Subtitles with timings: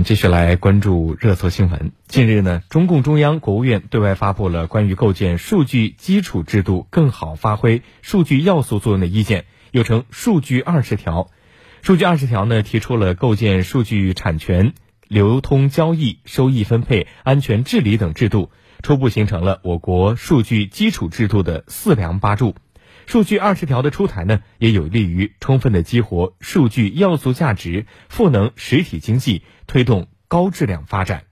[0.00, 1.92] 们继续来关注热搜新闻。
[2.08, 11.28] 近日呢，中共中央、国务院对外发布了关于构建数据基础制度、更好发挥数据要素作用的意见，又称“数据二十条”。
[11.82, 14.72] 数据二十条呢，提出了构建数据产权、
[15.06, 18.50] 流通交易、收益分配、安全治理等制度，
[18.82, 22.54] 初步形成了我国数据基础制度的四梁八柱。
[23.10, 31.24] 数据二十条的出台呢，也有利于充分的激活数据要素价值，赋能实体经济，推动高质量发展。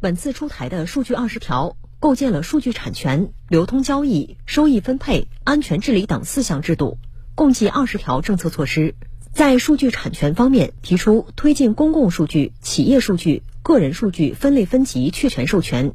[0.00, 6.96] 本次出台的数据二十条，构建了数据产权、流通交易、收益分配、安全治理等四项制度，
[7.34, 8.94] 共计二十条政策措施。
[9.34, 15.92] 在数据产权方面，提出推进公共数据、企业数据、个人数据分类分级确权授权，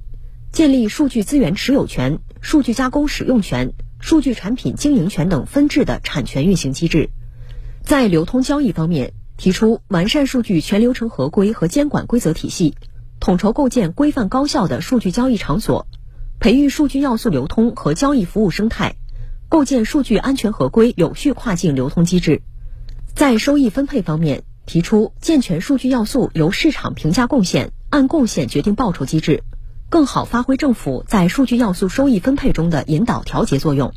[0.51, 3.73] 建立数据资源持有权、数据加工使用权。
[4.03, 7.09] 数据产品经营权等分制的产权运行机制，
[7.83, 12.75] 在流通交易方面，提出完善数据全流程合规和监管规则体系，
[13.21, 15.87] 统筹构建规范高效的数据交易场所，
[16.41, 18.97] 培育数据要素流通和交易服务生态，
[19.47, 22.41] 构建数据安全合规有序跨境流通机制。
[23.15, 29.43] 在收益分配方面，提出健全数据要素由市场评价贡献、按贡献决定报酬机制。
[29.93, 33.93] 更好发挥政府在数据要素收益分配中的引导调节作用，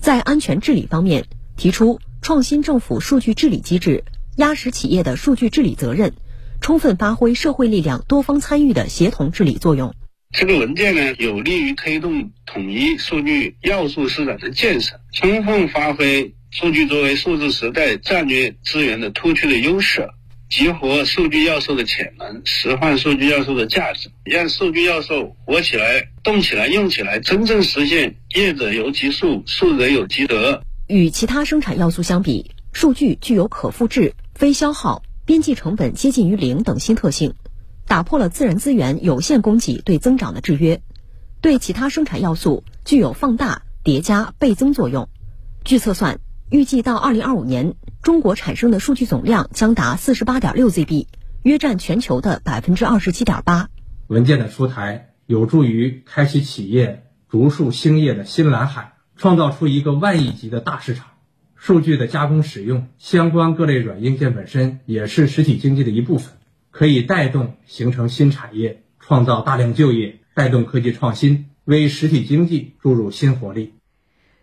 [0.00, 4.04] 在安全治理方面提出创新政府数据治理机制，
[4.38, 6.14] 压实企业的数据治理责任，
[6.62, 9.94] 充分发挥社会力量多方参与的协同治理作用。
[10.32, 20.08] 这个文件呢，有利于推动统一数据要素市场的建设，充分发挥数据作为数字时代战略资源的突出的优势。
[20.50, 30.62] 激活数据要素的潜能，释放数据要素的价值，让数据要素活起来、动起来、用起来，真正实现业者有其数，数者有其得。
[30.86, 37.34] 与其他生产要素相比，数据具有可复制、非消耗、边际成本接近于零等新特性，
[37.88, 40.80] 打破了自然资源有限供给对增长的制约，
[41.40, 45.08] 对其他生产要素具有放大、叠加、倍增作用。
[45.64, 46.20] 据测算。
[46.54, 51.08] 预计到二零二五年，中国产生的数据总量将达四十八点六 ZB，
[51.42, 53.70] 约占全球的百分之二十七点八。
[54.06, 61.06] 文件的出台有助于开启企业逐树兴业的新蓝海，创造出一个万亿级的大市场。
[61.56, 66.34] 数据的加工使用，相关各类软硬件本身也是实体经济的一部分，
[66.70, 73.72] 可以带动形成新产业，创造大量就业，带动科技创新，为实体经济注入新活力。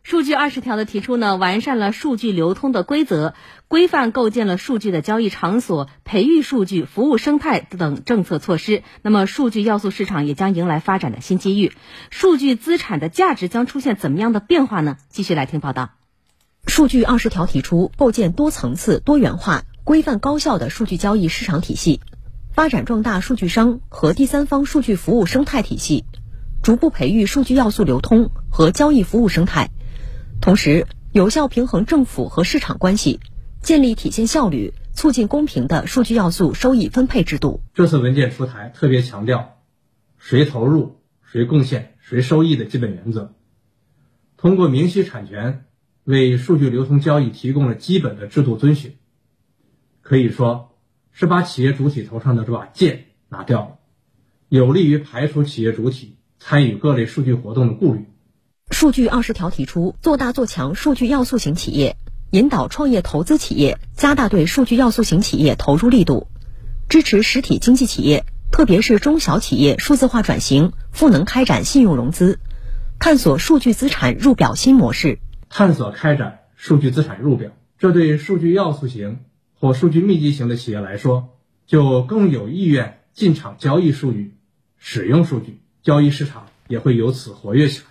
[0.04, 3.36] 数据二十条的提出呢，完善了数据流通的规则，
[3.68, 8.82] 规范构建了数据的交易场所、培育数据服务生态等政策措施。
[9.04, 11.72] 那么，数据要素市场也将迎来发展的新机遇，
[12.10, 14.98] 数据资产的价值将出现怎么样的变化呢？
[15.10, 15.92] 继续来听报道。
[16.66, 22.02] 数据二十条提出构建多层次、多元化、规范高效的数据交易市场体系，
[22.52, 26.06] 发展壮大数据商和第三方数据服务生态体系，
[26.64, 29.70] 逐步培育数据要素流通和交易服务生态。
[30.42, 33.20] 同时，有效平衡政府和市场关系，
[33.62, 37.62] 建立体现效率、促进公平的数据要素收益分配制度。
[37.76, 39.60] 这次文件出台，特别强调
[40.18, 43.36] “谁投入、谁贡献、谁收益”的基本原则，
[44.36, 45.66] 通过明晰产权，
[46.06, 48.96] 为数据流通交易提供了基本的制度遵循。
[50.02, 50.76] 可以说，
[51.12, 53.76] 是把企业主体头上的这把剑拿掉了，
[54.50, 58.08] 有利于排除企业主体参与各类数据活动的顾虑。
[58.82, 61.98] 数据二十条提出，做大做强数据要素型企业，
[62.32, 66.26] 引导创业投资企业加大对数据要素型企业投入力度，
[66.90, 72.40] 支持实体经济企业，特别是中小企业数字化转型，赋能开展信用融资，
[72.98, 75.20] 探索数据资产入表新模式。
[75.48, 79.20] 探索开展数据资产入表，这对数据要素型
[79.54, 81.38] 或数据密集型的企业来说，
[81.68, 84.34] 就更有意愿进场交易数据、
[84.80, 87.91] 使用数据，交易市场也会由此活跃起来。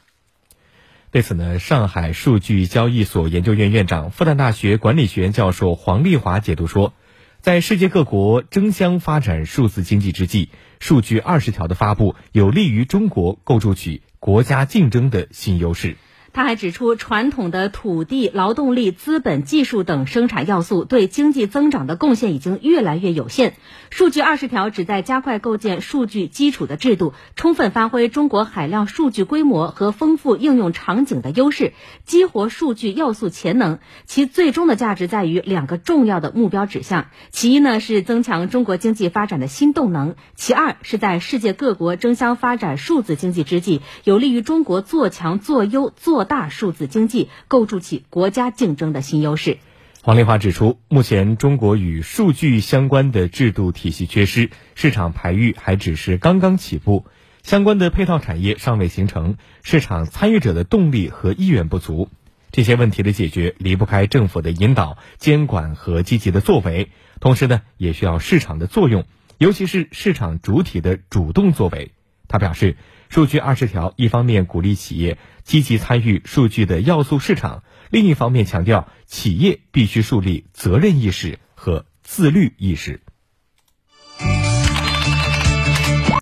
[1.12, 6.94] 对此呢，上海数据交易所研究院院长、复旦大学管理学院教授黄丽华解读说，
[7.40, 15.96] 在世界各国争相发展数字经济之际，数据二十条的发布有利于中国构筑起国家竞争的新优势。
[16.32, 23.54] 他还指出，传统的土地、劳动力、资本、技术等生产要素对经济增长的贡献已经越来越有限。
[23.90, 31.72] 数据二十条旨在加快构建数据基础的制度，充分发挥中国海量数据规模和丰富应用场景的优势，
[32.04, 33.80] 激活数据要素潜能。
[34.06, 46.19] 其最终的价值在于两个重要的目标指向：其一呢是增强中国经济发展的新动能；其二是在世界各国争相发展数字经济之际，有利于中国做强、做优、做。
[46.20, 49.56] 扩大数字经济，构筑起国家竞争的新优势。
[50.02, 57.06] 黄丽华指出，目前中国与数据相关的制度体系缺失，市场排育还只是刚刚起步，
[57.42, 62.10] 相关的配套产业尚未形成，市场参与者的动力和意愿不足。
[62.52, 69.06] 这些问题的解决离不开政府的引导、监管和积极的作为，同时呢，也需要市场的作用，
[69.38, 71.92] 尤其是市场主体的主动作为。
[72.30, 72.76] 他表示，
[73.08, 77.64] 数据二十条一方面鼓励企业积极参与数据的要素市场。
[77.90, 83.00] 另一方面，强调企业必须树立责任意识和自律意识。